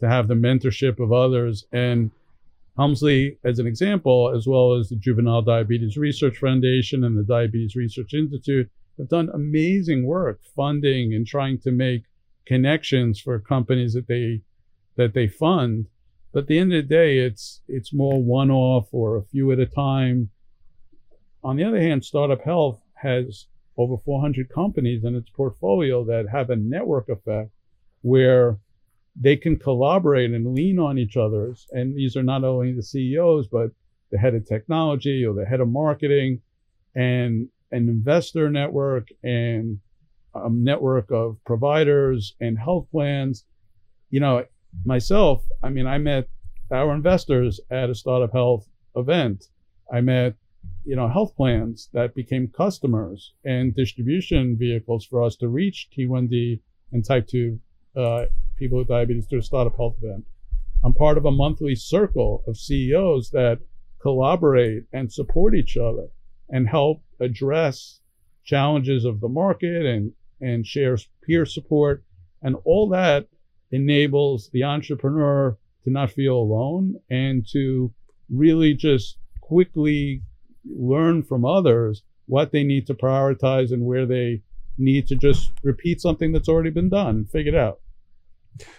to 0.00 0.08
have 0.08 0.28
the 0.28 0.34
mentorship 0.34 0.98
of 0.98 1.12
others. 1.12 1.64
And 1.72 2.10
Helmsley, 2.76 3.38
as 3.44 3.58
an 3.58 3.66
example, 3.66 4.32
as 4.34 4.46
well 4.46 4.74
as 4.74 4.88
the 4.88 4.96
Juvenile 4.96 5.42
Diabetes 5.42 5.96
Research 5.96 6.38
Foundation 6.38 7.04
and 7.04 7.16
the 7.16 7.22
Diabetes 7.22 7.76
Research 7.76 8.14
Institute, 8.14 8.68
have 8.98 9.08
done 9.08 9.30
amazing 9.32 10.06
work 10.06 10.40
funding 10.56 11.14
and 11.14 11.26
trying 11.26 11.58
to 11.60 11.70
make 11.70 12.02
connections 12.46 13.20
for 13.20 13.38
companies 13.38 13.94
that 13.94 14.08
they 14.08 14.42
that 14.96 15.14
they 15.14 15.28
fund. 15.28 15.86
But 16.32 16.40
at 16.40 16.46
the 16.48 16.58
end 16.58 16.72
of 16.72 16.82
the 16.82 16.94
day, 16.94 17.18
it's 17.18 17.60
it's 17.68 17.94
more 17.94 18.22
one-off 18.22 18.88
or 18.92 19.16
a 19.16 19.24
few 19.24 19.52
at 19.52 19.60
a 19.60 19.66
time. 19.66 20.30
On 21.42 21.56
the 21.56 21.64
other 21.64 21.80
hand, 21.80 22.04
Startup 22.04 22.42
Health 22.42 22.80
has 22.94 23.46
over 23.76 23.96
400 24.04 24.48
companies 24.48 25.04
in 25.04 25.14
its 25.14 25.30
portfolio 25.30 26.04
that 26.04 26.28
have 26.30 26.50
a 26.50 26.56
network 26.56 27.08
effect 27.08 27.50
where 28.02 28.58
they 29.16 29.36
can 29.36 29.56
collaborate 29.56 30.32
and 30.32 30.54
lean 30.54 30.78
on 30.78 30.98
each 30.98 31.16
other's. 31.16 31.66
And 31.70 31.96
these 31.96 32.16
are 32.16 32.22
not 32.22 32.44
only 32.44 32.72
the 32.72 32.82
CEOs, 32.82 33.48
but 33.48 33.70
the 34.10 34.18
head 34.18 34.34
of 34.34 34.46
technology 34.46 35.24
or 35.24 35.34
the 35.34 35.44
head 35.44 35.60
of 35.60 35.68
marketing 35.68 36.40
and 36.94 37.48
an 37.70 37.88
investor 37.88 38.50
network 38.50 39.08
and 39.22 39.78
a 40.34 40.50
network 40.50 41.10
of 41.10 41.36
providers 41.44 42.34
and 42.40 42.58
health 42.58 42.86
plans. 42.90 43.44
You 44.10 44.20
know, 44.20 44.44
myself, 44.84 45.44
I 45.62 45.70
mean, 45.70 45.86
I 45.86 45.98
met 45.98 46.28
our 46.72 46.94
investors 46.94 47.60
at 47.70 47.90
a 47.90 47.94
startup 47.94 48.32
health 48.32 48.68
event. 48.96 49.44
I 49.92 50.00
met, 50.00 50.34
you 50.84 50.96
know, 50.96 51.08
health 51.08 51.36
plans 51.36 51.88
that 51.92 52.14
became 52.14 52.48
customers 52.48 53.34
and 53.44 53.74
distribution 53.74 54.56
vehicles 54.56 55.06
for 55.06 55.22
us 55.22 55.36
to 55.36 55.48
reach 55.48 55.88
T1D 55.96 56.60
and 56.92 57.04
type 57.04 57.28
2 57.28 57.58
uh, 57.96 58.26
people 58.56 58.78
with 58.78 58.88
diabetes 58.88 59.26
through 59.26 59.40
a 59.40 59.42
startup 59.42 59.76
health 59.76 59.96
event. 60.02 60.24
I'm 60.82 60.92
part 60.92 61.16
of 61.16 61.24
a 61.24 61.30
monthly 61.30 61.74
circle 61.74 62.44
of 62.46 62.58
CEOs 62.58 63.30
that 63.30 63.60
collaborate 64.00 64.84
and 64.92 65.12
support 65.12 65.54
each 65.54 65.76
other 65.76 66.08
and 66.50 66.68
help 66.68 67.02
address 67.20 68.00
challenges 68.44 69.04
of 69.04 69.20
the 69.20 69.28
market 69.28 69.86
and, 69.86 70.12
and 70.40 70.66
share 70.66 70.98
peer 71.22 71.46
support. 71.46 72.04
And 72.42 72.56
all 72.64 72.88
that 72.90 73.28
enables 73.70 74.50
the 74.50 74.62
entrepreneur 74.62 75.56
to 75.84 75.90
not 75.90 76.10
feel 76.10 76.36
alone 76.36 76.96
and 77.08 77.46
to 77.52 77.92
really 78.28 78.74
just 78.74 79.18
quickly 79.40 80.22
learn 80.64 81.22
from 81.22 81.44
others 81.44 82.02
what 82.26 82.52
they 82.52 82.64
need 82.64 82.86
to 82.86 82.94
prioritize 82.94 83.72
and 83.72 83.84
where 83.84 84.06
they 84.06 84.42
need 84.78 85.06
to 85.06 85.16
just 85.16 85.52
repeat 85.62 86.00
something 86.00 86.32
that's 86.32 86.48
already 86.48 86.70
been 86.70 86.88
done, 86.88 87.24
figure 87.26 87.54
it 87.54 87.58
out. 87.58 87.80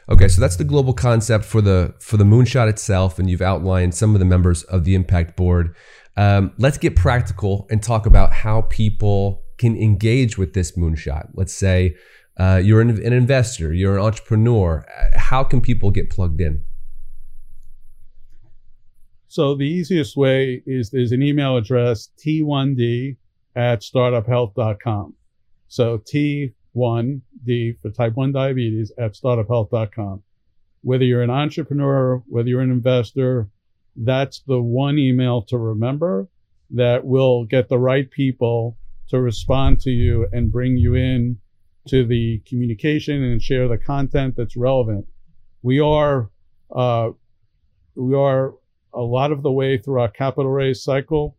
Okay, 0.10 0.27
so 0.27 0.39
that's 0.39 0.55
the 0.55 0.63
global 0.63 0.94
concept 0.94 1.46
for 1.46 1.62
the 1.62 1.94
for 2.00 2.17
the 2.17 2.24
moonshot 2.24 2.70
itself, 2.70 3.20
and 3.20 3.29
you've 3.29 3.41
outlined 3.41 3.94
some 3.94 4.13
of 4.13 4.20
the 4.20 4.25
members 4.25 4.63
of 4.63 4.84
the 4.84 4.96
impact 4.96 5.36
board. 5.36 5.75
Um, 6.17 6.53
let's 6.58 6.77
get 6.77 6.96
practical 6.96 7.67
and 7.70 7.84
talk 7.84 8.05
about 8.05 8.32
how 8.32 8.62
people 8.63 9.44
can 9.58 9.75
engage 9.75 10.38
with 10.38 10.53
this 10.53 10.77
moonshot. 10.77 11.29
Let's 11.34 11.53
say 11.53 11.96
uh, 12.38 12.62
you're 12.63 12.82
an, 12.82 12.89
an, 12.89 13.13
investor, 13.13 13.74
you're 13.74 13.98
an 13.98 14.03
entrepreneur. 14.03 14.86
How 15.15 15.44
can 15.44 15.62
people 15.62 15.91
get 15.91 16.10
plugged 16.10 16.39
in? 16.39 16.63
So 19.27 19.55
the 19.55 19.65
easiest 19.65 20.15
way 20.15 20.63
is 20.65 20.91
there's 20.91 21.12
an 21.12 21.22
email 21.22 21.58
address 21.58 22.10
t1d 22.25 23.17
at 23.55 23.82
startuphealth.com. 23.82 25.13
So 25.67 26.01
T 26.05 26.53
one 26.74 27.22
D 27.46 27.74
for 27.82 27.90
type 27.90 28.16
1 28.16 28.32
diabetes 28.32 28.92
at 28.98 29.14
startuphealth.com. 29.14 30.24
Whether 30.82 31.06
you're 31.06 31.24
an 31.24 31.30
entrepreneur, 31.30 32.24
whether 32.28 32.50
you're 32.50 32.62
an 32.62 32.72
investor, 32.72 33.50
that's 33.96 34.42
the 34.42 34.62
one 34.62 34.98
email 34.98 35.42
to 35.44 35.58
remember 35.58 36.28
that 36.72 37.06
will 37.06 37.46
get 37.46 37.70
the 37.70 37.78
right 37.78 38.10
people 38.10 38.78
to 39.10 39.20
respond 39.22 39.80
to 39.82 39.92
you 39.92 40.28
and 40.32 40.52
bring 40.52 40.78
you 40.78 40.96
in 40.96 41.38
to 41.88 42.06
the 42.06 42.40
communication 42.48 43.24
and 43.24 43.42
share 43.42 43.68
the 43.68 43.78
content 43.78 44.36
that's 44.36 44.58
relevant. 44.58 45.06
We 45.62 45.80
are, 45.80 46.30
uh, 46.75 47.12
we 47.96 48.16
are 48.16 48.54
a 48.94 49.02
lot 49.02 49.32
of 49.32 49.44
the 49.44 49.52
way 49.52 49.78
through 49.78 50.02
our 50.02 50.10
capital 50.10 50.52
raise 50.52 50.84
cycle. 50.84 51.38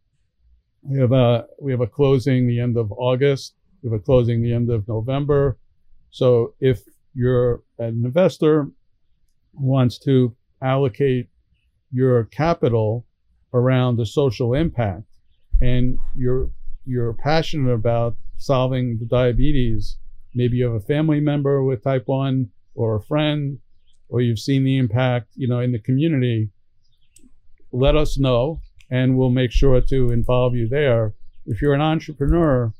We 0.82 1.00
have 1.00 1.12
a, 1.12 1.46
we 1.60 1.72
have 1.72 1.80
a 1.80 1.86
closing 1.86 2.46
the 2.46 2.60
end 2.60 2.76
of 2.76 2.92
August 2.92 3.54
we 3.86 3.90
have 3.90 4.00
a 4.00 4.02
closing 4.02 4.42
the 4.42 4.52
end 4.52 4.70
of 4.70 4.88
November. 4.88 5.58
So 6.16 6.54
if 6.60 6.80
you're 7.12 7.60
an 7.78 8.02
investor 8.06 8.68
wants 9.52 9.98
to 9.98 10.34
allocate 10.62 11.28
your 11.92 12.24
capital 12.24 13.04
around 13.52 13.96
the 13.96 14.06
social 14.06 14.54
impact 14.54 15.04
and 15.60 15.98
you're 16.14 16.48
you're 16.86 17.12
passionate 17.12 17.70
about 17.70 18.16
solving 18.38 18.96
the 18.96 19.04
diabetes, 19.04 19.98
maybe 20.34 20.56
you 20.56 20.64
have 20.64 20.82
a 20.82 20.86
family 20.86 21.20
member 21.20 21.62
with 21.62 21.84
type 21.84 22.04
1 22.06 22.48
or 22.74 22.96
a 22.96 23.02
friend 23.02 23.58
or 24.08 24.22
you've 24.22 24.38
seen 24.38 24.64
the 24.64 24.78
impact, 24.78 25.28
you 25.34 25.46
know, 25.46 25.60
in 25.60 25.72
the 25.72 25.78
community, 25.78 26.48
let 27.72 27.94
us 27.94 28.18
know 28.18 28.62
and 28.90 29.18
we'll 29.18 29.28
make 29.28 29.52
sure 29.52 29.82
to 29.82 30.10
involve 30.10 30.54
you 30.54 30.66
there. 30.66 31.12
If 31.44 31.60
you're 31.60 31.74
an 31.74 31.82
entrepreneur 31.82 32.72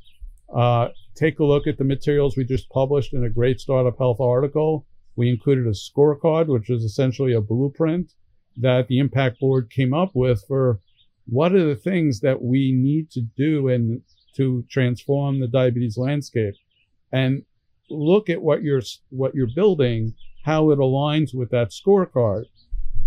uh, 0.54 0.88
take 1.16 1.38
a 1.38 1.44
look 1.44 1.66
at 1.66 1.78
the 1.78 1.84
materials 1.84 2.36
we 2.36 2.44
just 2.44 2.68
published 2.70 3.12
in 3.12 3.24
a 3.24 3.30
great 3.30 3.60
startup 3.60 3.98
health 3.98 4.20
article. 4.20 4.86
We 5.16 5.30
included 5.30 5.66
a 5.66 5.70
scorecard, 5.70 6.46
which 6.46 6.70
is 6.70 6.84
essentially 6.84 7.32
a 7.32 7.40
blueprint 7.40 8.12
that 8.56 8.88
the 8.88 8.98
impact 8.98 9.40
board 9.40 9.70
came 9.70 9.92
up 9.92 10.10
with 10.14 10.42
for 10.46 10.80
what 11.26 11.52
are 11.52 11.64
the 11.64 11.76
things 11.76 12.20
that 12.20 12.42
we 12.42 12.72
need 12.72 13.10
to 13.10 13.22
do 13.36 13.68
and 13.68 14.02
to 14.36 14.64
transform 14.70 15.40
the 15.40 15.48
diabetes 15.48 15.96
landscape. 15.96 16.54
And 17.12 17.42
look 17.90 18.28
at 18.28 18.42
what 18.42 18.62
you're 18.62 18.82
what 19.10 19.34
you're 19.34 19.54
building 19.54 20.14
how 20.44 20.70
it 20.70 20.78
aligns 20.78 21.34
with 21.34 21.50
that 21.50 21.70
scorecard. 21.70 22.44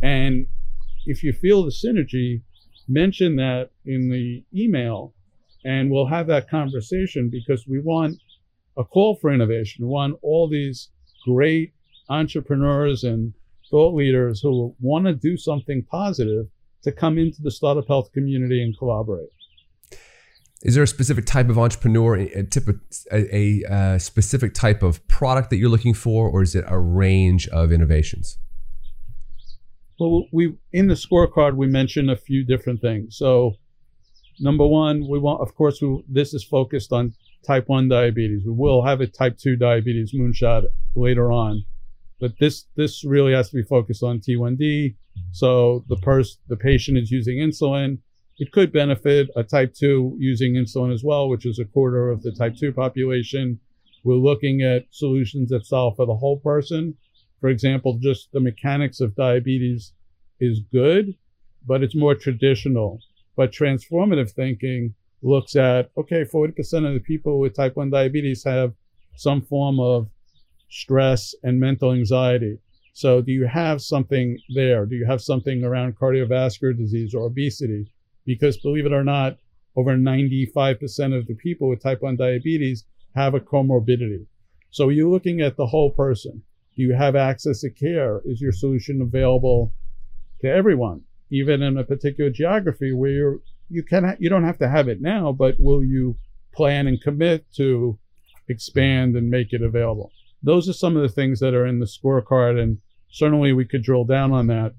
And 0.01 0.47
if 1.05 1.23
you 1.23 1.31
feel 1.31 1.63
the 1.63 1.71
synergy 1.71 2.41
mention 2.87 3.37
that 3.37 3.69
in 3.85 4.09
the 4.09 4.43
email 4.53 5.13
and 5.65 5.91
we'll 5.91 6.07
have 6.07 6.27
that 6.27 6.49
conversation 6.49 7.29
because 7.29 7.65
we 7.67 7.79
want 7.79 8.17
a 8.77 8.83
call 8.83 9.15
for 9.15 9.31
innovation. 9.31 9.85
We 9.85 9.91
want 9.91 10.17
all 10.21 10.47
these 10.47 10.89
great 11.25 11.73
entrepreneurs 12.09 13.03
and 13.03 13.33
thought 13.69 13.93
leaders 13.93 14.41
who 14.41 14.75
want 14.79 15.05
to 15.05 15.13
do 15.13 15.37
something 15.37 15.83
positive 15.89 16.47
to 16.83 16.91
come 16.91 17.17
into 17.17 17.41
the 17.41 17.51
startup 17.51 17.87
health 17.87 18.11
community 18.13 18.63
and 18.63 18.77
collaborate. 18.77 19.29
Is 20.61 20.75
there 20.75 20.83
a 20.83 20.87
specific 20.87 21.25
type 21.25 21.49
of 21.49 21.57
entrepreneur, 21.57 22.17
a, 22.17 22.45
a, 23.11 23.35
a, 23.35 23.73
uh, 23.73 23.97
specific 23.97 24.53
type 24.53 24.83
of 24.83 25.05
product 25.07 25.51
that 25.51 25.57
you're 25.57 25.69
looking 25.69 25.93
for, 25.93 26.29
or 26.29 26.41
is 26.41 26.53
it 26.53 26.65
a 26.67 26.77
range 26.77 27.47
of 27.49 27.71
innovations? 27.71 28.37
Well, 29.99 30.25
we 30.31 30.55
in 30.71 30.87
the 30.87 30.95
scorecard 30.95 31.55
we 31.55 31.67
mentioned 31.67 32.09
a 32.09 32.15
few 32.15 32.45
different 32.45 32.81
things. 32.81 33.17
So 33.17 33.55
number 34.39 34.65
one, 34.65 35.07
we 35.07 35.19
want, 35.19 35.41
of 35.41 35.55
course, 35.55 35.81
we, 35.81 36.03
this 36.07 36.33
is 36.33 36.43
focused 36.43 36.91
on 36.91 37.13
type 37.45 37.67
1 37.67 37.87
diabetes. 37.87 38.43
We 38.45 38.53
will 38.53 38.83
have 38.83 39.01
a 39.01 39.07
type 39.07 39.37
2 39.37 39.55
diabetes 39.55 40.13
moonshot 40.13 40.65
later 40.95 41.31
on, 41.31 41.63
but 42.19 42.33
this, 42.39 42.65
this 42.75 43.03
really 43.03 43.33
has 43.33 43.49
to 43.49 43.55
be 43.55 43.63
focused 43.63 44.03
on 44.03 44.19
T1D. 44.19 44.95
So 45.31 45.85
the 45.87 45.97
person, 45.97 46.41
the 46.47 46.57
patient 46.57 46.97
is 46.97 47.11
using 47.11 47.37
insulin. 47.37 47.99
It 48.37 48.51
could 48.51 48.71
benefit 48.71 49.29
a 49.35 49.43
type 49.43 49.73
2 49.73 50.17
using 50.19 50.53
insulin 50.53 50.93
as 50.93 51.03
well, 51.03 51.29
which 51.29 51.45
is 51.45 51.59
a 51.59 51.65
quarter 51.65 52.09
of 52.09 52.23
the 52.23 52.31
type 52.31 52.55
2 52.55 52.73
population. 52.73 53.59
We're 54.03 54.15
looking 54.15 54.61
at 54.61 54.85
solutions 54.91 55.49
that 55.49 55.65
solve 55.65 55.95
for 55.97 56.05
the 56.05 56.15
whole 56.15 56.39
person. 56.39 56.95
for 57.39 57.49
example, 57.49 57.97
just 58.01 58.31
the 58.33 58.39
mechanics 58.39 58.99
of 58.99 59.15
diabetes 59.15 59.93
is 60.39 60.59
good, 60.71 61.15
but 61.65 61.83
it's 61.83 61.95
more 61.95 62.15
traditional. 62.15 62.99
But 63.39 63.53
transformative 63.53 64.31
thinking 64.31 64.95
looks 65.21 65.55
at, 65.55 65.91
okay, 65.95 66.25
40% 66.25 66.85
of 66.85 66.93
the 66.93 66.99
people 66.99 67.39
with 67.39 67.55
type 67.55 67.77
1 67.77 67.89
diabetes 67.89 68.43
have 68.43 68.73
some 69.15 69.41
form 69.41 69.79
of 69.79 70.09
stress 70.67 71.33
and 71.41 71.57
mental 71.57 71.93
anxiety. 71.93 72.59
So 72.91 73.21
do 73.21 73.31
you 73.31 73.47
have 73.47 73.81
something 73.81 74.37
there? 74.53 74.85
Do 74.85 74.97
you 74.97 75.05
have 75.05 75.21
something 75.21 75.63
around 75.63 75.97
cardiovascular 75.97 76.77
disease 76.77 77.15
or 77.15 77.27
obesity? 77.27 77.89
Because 78.25 78.57
believe 78.57 78.85
it 78.85 78.91
or 78.91 79.05
not, 79.05 79.37
over 79.77 79.95
95% 79.95 81.17
of 81.17 81.25
the 81.25 81.35
people 81.35 81.69
with 81.69 81.81
type 81.81 82.01
1 82.01 82.17
diabetes 82.17 82.83
have 83.15 83.35
a 83.35 83.39
comorbidity. 83.39 84.25
So 84.69 84.89
you're 84.89 85.07
looking 85.07 85.39
at 85.39 85.55
the 85.55 85.67
whole 85.67 85.91
person. 85.91 86.43
Do 86.75 86.81
you 86.81 86.93
have 86.93 87.15
access 87.15 87.61
to 87.61 87.69
care? 87.69 88.19
Is 88.25 88.41
your 88.41 88.51
solution 88.51 89.01
available 89.01 89.71
to 90.41 90.49
everyone, 90.49 91.05
even 91.29 91.61
in 91.61 91.77
a 91.77 91.83
particular 91.83 92.29
geography 92.29 92.91
where 92.93 93.11
you're, 93.11 93.39
you 93.69 93.83
can 93.83 94.03
ha- 94.03 94.15
you 94.19 94.29
don't 94.29 94.43
have 94.43 94.57
to 94.59 94.69
have 94.69 94.87
it 94.87 95.01
now, 95.01 95.31
but 95.31 95.55
will 95.59 95.83
you 95.83 96.15
plan 96.53 96.87
and 96.87 97.01
commit 97.01 97.45
to 97.53 97.97
expand 98.47 99.15
and 99.15 99.29
make 99.29 99.53
it 99.53 99.61
available? 99.61 100.11
Those 100.41 100.69
are 100.69 100.73
some 100.73 100.95
of 100.95 101.01
the 101.01 101.09
things 101.09 101.39
that 101.39 101.53
are 101.53 101.65
in 101.65 101.79
the 101.79 101.85
scorecard, 101.85 102.59
and 102.59 102.79
certainly 103.11 103.53
we 103.53 103.65
could 103.65 103.83
drill 103.83 104.05
down 104.05 104.31
on 104.31 104.47
that. 104.47 104.73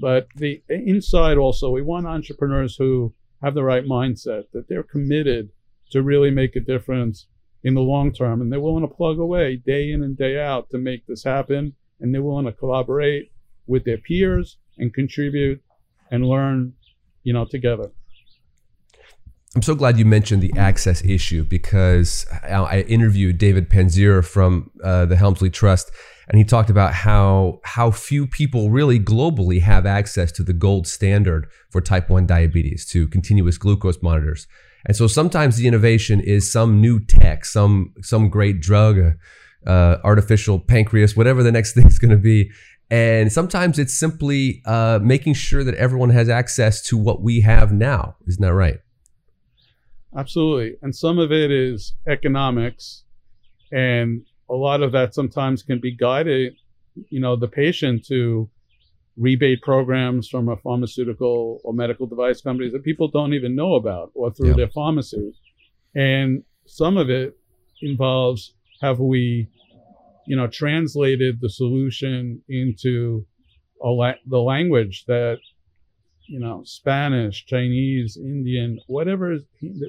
But 0.00 0.28
the 0.34 0.62
inside 0.68 1.36
also, 1.36 1.70
we 1.70 1.82
want 1.82 2.06
entrepreneurs 2.06 2.76
who 2.76 3.14
have 3.42 3.54
the 3.54 3.64
right 3.64 3.84
mindset, 3.84 4.44
that 4.52 4.68
they're 4.68 4.82
committed 4.82 5.50
to 5.90 6.02
really 6.02 6.30
make 6.30 6.56
a 6.56 6.60
difference 6.60 7.26
in 7.62 7.74
the 7.74 7.80
long 7.80 8.12
term. 8.12 8.40
And 8.40 8.50
they're 8.50 8.60
willing 8.60 8.88
to 8.88 8.94
plug 8.94 9.18
away 9.18 9.56
day 9.56 9.92
in 9.92 10.02
and 10.02 10.16
day 10.16 10.40
out 10.40 10.70
to 10.70 10.78
make 10.78 11.06
this 11.06 11.24
happen. 11.24 11.74
And 12.00 12.14
they're 12.14 12.22
willing 12.22 12.46
to 12.46 12.52
collaborate 12.52 13.32
with 13.66 13.84
their 13.84 13.98
peers 13.98 14.56
and 14.78 14.94
contribute 14.94 15.62
and 16.12 16.24
learn, 16.24 16.74
you 17.24 17.32
know, 17.32 17.46
together. 17.50 17.90
I'm 19.54 19.62
so 19.62 19.74
glad 19.74 19.98
you 19.98 20.04
mentioned 20.04 20.42
the 20.42 20.52
access 20.56 21.04
issue 21.04 21.44
because 21.44 22.24
I 22.42 22.82
interviewed 22.82 23.36
David 23.36 23.68
Panzirer 23.68 24.24
from 24.24 24.70
uh, 24.82 25.04
the 25.06 25.16
Helmsley 25.16 25.50
Trust, 25.50 25.90
and 26.28 26.38
he 26.38 26.44
talked 26.44 26.70
about 26.70 26.94
how 26.94 27.60
how 27.64 27.90
few 27.90 28.26
people 28.26 28.70
really 28.70 28.98
globally 28.98 29.60
have 29.60 29.84
access 29.84 30.32
to 30.32 30.42
the 30.42 30.54
gold 30.54 30.86
standard 30.86 31.48
for 31.70 31.82
type 31.82 32.08
1 32.08 32.26
diabetes, 32.26 32.86
to 32.86 33.08
continuous 33.08 33.58
glucose 33.58 34.00
monitors. 34.02 34.46
And 34.86 34.96
so 34.96 35.06
sometimes 35.06 35.56
the 35.56 35.66
innovation 35.66 36.20
is 36.20 36.50
some 36.50 36.80
new 36.80 36.98
tech, 37.04 37.44
some 37.44 37.92
some 38.00 38.30
great 38.30 38.60
drug, 38.60 38.98
uh, 39.66 39.96
artificial 40.02 40.58
pancreas, 40.58 41.14
whatever 41.14 41.42
the 41.42 41.52
next 41.52 41.72
thing 41.74 41.86
is 41.86 41.98
going 41.98 42.10
to 42.10 42.16
be. 42.16 42.50
And 42.92 43.32
sometimes 43.32 43.78
it's 43.78 43.94
simply 43.94 44.60
uh, 44.66 44.98
making 45.02 45.32
sure 45.32 45.64
that 45.64 45.74
everyone 45.76 46.10
has 46.10 46.28
access 46.28 46.82
to 46.88 46.98
what 46.98 47.22
we 47.22 47.40
have 47.40 47.72
now. 47.72 48.16
Isn't 48.28 48.42
that 48.42 48.52
right? 48.52 48.80
Absolutely. 50.14 50.76
And 50.82 50.94
some 50.94 51.18
of 51.18 51.32
it 51.32 51.50
is 51.50 51.94
economics, 52.06 53.04
and 53.72 54.26
a 54.50 54.54
lot 54.54 54.82
of 54.82 54.92
that 54.92 55.14
sometimes 55.14 55.62
can 55.62 55.80
be 55.80 55.96
guided, 55.96 56.52
you 57.08 57.18
know, 57.18 57.34
the 57.34 57.48
patient 57.48 58.04
to 58.08 58.50
rebate 59.16 59.62
programs 59.62 60.28
from 60.28 60.50
a 60.50 60.56
pharmaceutical 60.58 61.60
or 61.64 61.72
medical 61.72 62.06
device 62.06 62.42
companies 62.42 62.74
that 62.74 62.84
people 62.84 63.08
don't 63.08 63.32
even 63.32 63.54
know 63.54 63.74
about 63.76 64.10
or 64.14 64.30
through 64.30 64.50
yeah. 64.50 64.56
their 64.56 64.68
pharmacy. 64.68 65.32
And 65.94 66.42
some 66.66 66.98
of 66.98 67.08
it 67.08 67.38
involves 67.80 68.52
have 68.82 68.98
we, 68.98 69.48
you 70.26 70.36
know, 70.36 70.46
translated 70.46 71.40
the 71.40 71.50
solution 71.50 72.42
into 72.48 73.26
la- 73.82 74.22
the 74.26 74.40
language 74.40 75.04
that, 75.06 75.38
you 76.26 76.38
know, 76.38 76.62
Spanish, 76.64 77.44
Chinese, 77.46 78.16
Indian, 78.16 78.78
whatever 78.86 79.32
is, 79.32 79.42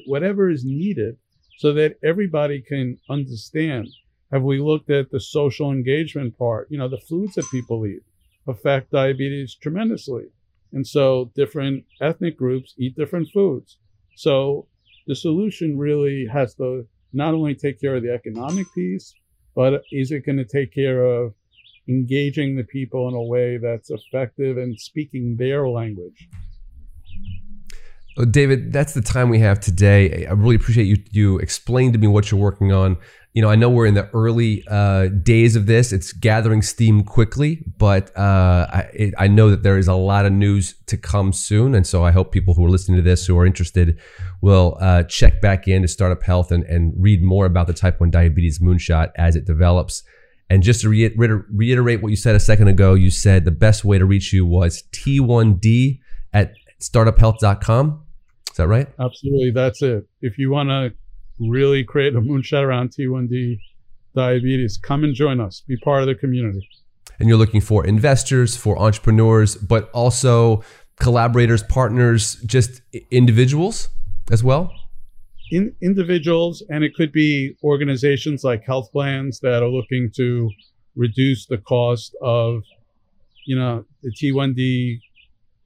whatever 0.06 0.50
is 0.50 0.66
needed 0.66 1.18
so 1.58 1.74
that 1.74 1.98
everybody 2.04 2.62
can 2.62 2.98
understand. 3.10 3.88
Have 4.32 4.44
we 4.44 4.60
looked 4.60 4.90
at 4.90 5.12
the 5.12 5.20
social 5.20 5.72
engagement 5.72 6.38
part, 6.38 6.68
you 6.72 6.78
know, 6.78 6.90
the 6.90 6.98
foods 6.98 7.36
that 7.36 7.46
people 7.52 7.86
eat? 7.86 8.02
affect 8.48 8.92
diabetes 8.92 9.56
tremendously. 9.56 10.26
And 10.72 10.86
so 10.86 11.32
different 11.36 11.86
ethnic 12.02 12.38
groups 12.38 12.74
eat 12.78 12.96
different 12.96 13.30
foods. 13.34 13.78
So 14.16 14.68
the 15.08 15.16
solution 15.16 15.78
really 15.78 16.28
has 16.32 16.56
to 16.56 16.88
not 17.12 17.34
only 17.34 17.56
take 17.56 17.80
care 17.80 17.96
of 17.96 18.04
the 18.04 18.14
economic 18.14 18.66
piece, 18.74 19.14
but 19.56 19.84
is 19.92 20.12
it 20.12 20.26
going 20.26 20.38
to 20.38 20.46
take 20.46 20.74
care 20.74 21.06
of 21.06 21.34
engaging 21.88 22.56
the 22.56 22.64
people 22.64 23.08
in 23.08 23.14
a 23.14 23.22
way 23.22 23.58
that's 23.58 23.90
effective 23.90 24.58
and 24.58 24.80
speaking 24.80 25.36
their 25.36 25.68
language? 25.68 26.30
Well, 28.16 28.28
David, 28.28 28.72
that's 28.72 28.94
the 28.94 29.02
time 29.02 29.30
we 29.30 29.40
have 29.40 29.60
today. 29.60 30.26
I 30.28 30.34
really 30.34 30.56
appreciate 30.56 30.86
you 30.86 30.98
you 31.12 31.40
explained 31.40 31.94
to 31.94 32.00
me 32.00 32.08
what 32.08 32.32
you're 32.32 32.40
working 32.40 32.72
on 32.72 32.98
you 33.34 33.42
know, 33.42 33.50
I 33.50 33.56
know 33.56 33.70
we're 33.70 33.88
in 33.88 33.96
the 33.96 34.10
early 34.14 34.64
uh, 34.68 35.08
days 35.08 35.56
of 35.56 35.66
this. 35.66 35.92
It's 35.92 36.14
gathering 36.14 36.62
steam 36.62 37.04
quickly, 37.04 37.64
but 37.80 38.16
uh, 38.16 38.68
I, 38.72 38.90
it, 38.94 39.14
I, 39.18 39.28
know 39.28 39.50
that 39.50 39.64
there 39.64 39.80
is 39.80 39.88
a 39.88 39.96
lot 39.96 40.28
of 40.28 40.32
news 40.32 40.76
to 40.86 40.98
come 40.98 41.34
soon. 41.34 41.74
And 41.74 41.86
so 41.86 42.06
I 42.06 42.12
hope 42.12 42.32
people 42.32 42.54
who 42.54 42.64
are 42.64 42.70
listening 42.70 42.98
to 42.98 43.02
this 43.02 43.26
who 43.26 43.36
are 43.40 43.46
interested 43.46 44.00
will 44.42 44.78
uh, 44.80 45.04
check 45.04 45.42
back 45.42 45.68
in 45.68 45.82
to 45.82 45.88
Startup 45.88 46.22
Health 46.22 46.52
and, 46.52 46.64
and 46.66 46.94
read 46.96 47.24
more 47.24 47.48
about 47.48 47.66
the 47.66 47.74
type 47.74 48.00
1 48.00 48.12
diabetes 48.12 48.60
moonshot 48.60 49.12
as 49.16 49.36
it 49.36 49.46
develops. 49.46 50.04
And 50.48 50.62
just 50.62 50.82
to 50.82 50.90
reiter- 50.90 51.48
reiterate 51.52 52.04
what 52.04 52.10
you 52.10 52.16
said 52.16 52.36
a 52.36 52.40
second 52.40 52.68
ago, 52.68 52.94
you 52.94 53.10
said 53.10 53.46
the 53.46 53.52
best 53.52 53.84
way 53.84 53.98
to 53.98 54.06
reach 54.06 54.32
you 54.32 54.46
was 54.46 54.84
T1D 54.92 56.02
at 56.34 56.54
startuphealth.com. 56.80 58.03
Is 58.54 58.58
that 58.58 58.68
right? 58.68 58.88
Absolutely. 59.00 59.50
That's 59.50 59.82
it. 59.82 60.08
If 60.22 60.38
you 60.38 60.52
want 60.52 60.70
to 60.70 60.94
really 61.40 61.84
create 61.84 62.16
a 62.16 62.22
moonshot 62.22 62.62
around 62.62 62.92
T1D 62.92 63.58
diabetes, 64.16 64.78
come 64.78 65.04
and 65.04 65.16
join 65.16 65.42
us. 65.42 65.64
Be 65.68 65.76
part 65.78 66.04
of 66.04 66.08
the 66.08 66.14
community. 66.14 66.70
And 67.18 67.28
you're 67.28 67.40
looking 67.40 67.62
for 67.62 67.84
investors, 67.84 68.56
for 68.56 68.78
entrepreneurs, 68.78 69.56
but 69.56 69.90
also 69.90 70.64
collaborators, 71.00 71.64
partners, 71.64 72.36
just 72.46 72.84
individuals 73.10 73.90
as 74.30 74.44
well? 74.44 74.72
In, 75.50 75.76
individuals, 75.82 76.62
and 76.70 76.84
it 76.84 76.94
could 76.94 77.12
be 77.12 77.56
organizations 77.64 78.44
like 78.44 78.64
health 78.64 78.92
plans 78.92 79.40
that 79.40 79.64
are 79.64 79.70
looking 79.70 80.12
to 80.16 80.52
reduce 80.96 81.48
the 81.48 81.58
cost 81.58 82.16
of, 82.22 82.62
you 83.48 83.58
know, 83.58 83.84
the 84.04 84.12
T1D 84.12 85.00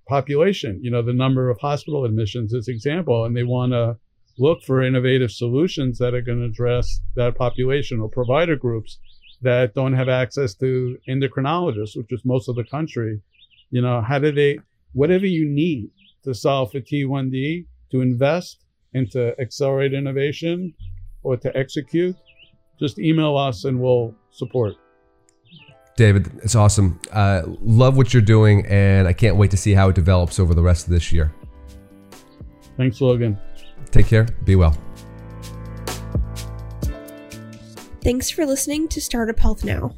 population, 0.07 0.79
you 0.81 0.91
know, 0.91 1.01
the 1.01 1.13
number 1.13 1.49
of 1.49 1.59
hospital 1.59 2.05
admissions 2.05 2.53
as 2.53 2.67
example, 2.67 3.25
and 3.25 3.35
they 3.35 3.43
want 3.43 3.73
to 3.73 3.97
look 4.37 4.63
for 4.63 4.83
innovative 4.83 5.31
solutions 5.31 5.97
that 5.97 6.13
are 6.13 6.21
going 6.21 6.39
to 6.39 6.45
address 6.45 6.99
that 7.15 7.35
population 7.35 7.99
or 7.99 8.09
provider 8.09 8.55
groups 8.55 8.99
that 9.41 9.73
don't 9.73 9.93
have 9.93 10.09
access 10.09 10.53
to 10.55 10.97
endocrinologists, 11.09 11.95
which 11.95 12.11
is 12.11 12.21
most 12.25 12.47
of 12.47 12.55
the 12.55 12.63
country. 12.63 13.19
You 13.71 13.81
know, 13.81 14.01
how 14.01 14.19
do 14.19 14.31
they, 14.31 14.59
whatever 14.93 15.25
you 15.25 15.47
need 15.47 15.89
to 16.23 16.33
solve 16.33 16.71
for 16.71 16.79
T1D, 16.79 17.65
to 17.91 18.01
invest 18.01 18.63
and 18.93 19.09
to 19.11 19.39
accelerate 19.39 19.93
innovation 19.93 20.73
or 21.23 21.37
to 21.37 21.55
execute, 21.57 22.15
just 22.79 22.99
email 22.99 23.37
us 23.37 23.63
and 23.63 23.79
we'll 23.79 24.13
support. 24.31 24.75
David, 25.97 26.31
it's 26.43 26.53
awesome. 26.55 26.99
Uh, 27.11 27.41
love 27.59 27.97
what 27.97 28.13
you're 28.13 28.21
doing, 28.21 28.65
and 28.67 29.07
I 29.07 29.13
can't 29.13 29.35
wait 29.35 29.49
to 29.51 29.57
see 29.57 29.73
how 29.73 29.89
it 29.89 29.95
develops 29.95 30.39
over 30.39 30.53
the 30.53 30.61
rest 30.61 30.85
of 30.85 30.93
this 30.93 31.11
year. 31.11 31.33
Thanks, 32.77 33.01
Logan. 33.01 33.37
Take 33.89 34.05
care. 34.05 34.25
Be 34.45 34.55
well. 34.55 34.77
Thanks 38.03 38.29
for 38.29 38.45
listening 38.45 38.87
to 38.89 39.01
Startup 39.01 39.37
Health 39.37 39.63
Now. 39.63 39.95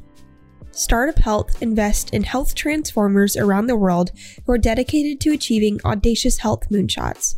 Startup 0.80 1.18
Health 1.18 1.60
invest 1.60 2.14
in 2.14 2.22
health 2.22 2.54
transformers 2.54 3.36
around 3.36 3.66
the 3.66 3.76
world 3.76 4.12
who 4.46 4.52
are 4.52 4.58
dedicated 4.58 5.20
to 5.20 5.30
achieving 5.30 5.78
audacious 5.84 6.38
health 6.38 6.70
moonshots. 6.70 7.34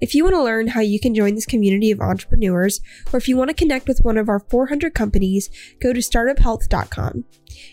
If 0.00 0.14
you 0.14 0.24
want 0.24 0.34
to 0.34 0.42
learn 0.42 0.68
how 0.68 0.80
you 0.80 0.98
can 0.98 1.14
join 1.14 1.34
this 1.34 1.44
community 1.44 1.90
of 1.90 2.00
entrepreneurs, 2.00 2.80
or 3.12 3.18
if 3.18 3.28
you 3.28 3.36
want 3.36 3.50
to 3.50 3.54
connect 3.54 3.86
with 3.86 4.02
one 4.02 4.16
of 4.16 4.30
our 4.30 4.40
400 4.40 4.94
companies, 4.94 5.50
go 5.78 5.92
to 5.92 6.00
startuphealth.com. 6.00 7.24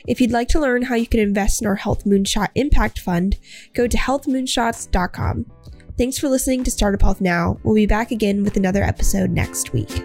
If 0.06 0.20
you'd 0.20 0.32
like 0.32 0.50
to 0.50 0.60
learn 0.60 0.84
how 0.84 0.96
you 0.96 1.08
can 1.08 1.22
invest 1.22 1.62
in 1.62 1.68
our 1.68 1.76
Health 1.76 2.04
Moonshot 2.04 2.50
Impact 2.56 3.00
Fund, 3.00 3.38
go 3.74 3.88
to 3.88 3.98
healthmoonshots.com. 3.98 5.46
Thanks 5.98 6.18
for 6.18 6.28
listening 6.28 6.66
to 6.66 6.72
Startup 6.72 7.02
Health 7.02 7.22
Now. 7.22 7.60
We'll 7.64 7.76
be 7.76 7.86
back 7.86 8.12
again 8.12 8.44
with 8.44 8.58
another 8.58 8.84
episode 8.84 9.30
next 9.30 9.72
week. 9.72 10.04